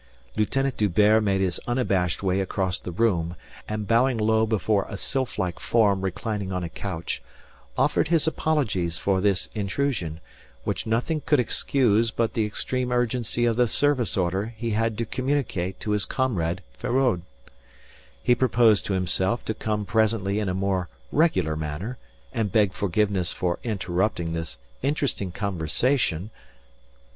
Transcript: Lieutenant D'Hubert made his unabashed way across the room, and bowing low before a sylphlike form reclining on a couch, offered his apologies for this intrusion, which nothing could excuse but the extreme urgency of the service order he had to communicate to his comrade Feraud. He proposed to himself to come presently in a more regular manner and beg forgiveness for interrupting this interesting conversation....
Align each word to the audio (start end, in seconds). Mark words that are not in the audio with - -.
Lieutenant 0.35 0.77
D'Hubert 0.77 1.21
made 1.21 1.41
his 1.41 1.59
unabashed 1.67 2.23
way 2.23 2.39
across 2.39 2.79
the 2.79 2.89
room, 2.91 3.35
and 3.67 3.87
bowing 3.87 4.17
low 4.17 4.47
before 4.47 4.87
a 4.89 4.97
sylphlike 4.97 5.59
form 5.59 6.01
reclining 6.01 6.51
on 6.51 6.63
a 6.63 6.69
couch, 6.69 7.21
offered 7.77 8.07
his 8.07 8.25
apologies 8.25 8.97
for 8.97 9.21
this 9.21 9.47
intrusion, 9.53 10.19
which 10.63 10.87
nothing 10.87 11.21
could 11.23 11.39
excuse 11.39 12.09
but 12.09 12.33
the 12.33 12.47
extreme 12.47 12.91
urgency 12.91 13.45
of 13.45 13.57
the 13.57 13.67
service 13.67 14.17
order 14.17 14.55
he 14.57 14.71
had 14.71 14.97
to 14.97 15.05
communicate 15.05 15.79
to 15.79 15.91
his 15.91 16.05
comrade 16.05 16.63
Feraud. 16.79 17.21
He 18.23 18.33
proposed 18.33 18.87
to 18.87 18.93
himself 18.93 19.45
to 19.45 19.53
come 19.53 19.85
presently 19.85 20.39
in 20.39 20.49
a 20.49 20.55
more 20.55 20.89
regular 21.11 21.55
manner 21.55 21.99
and 22.33 22.51
beg 22.51 22.73
forgiveness 22.73 23.33
for 23.33 23.59
interrupting 23.63 24.33
this 24.33 24.57
interesting 24.81 25.31
conversation.... 25.31 26.31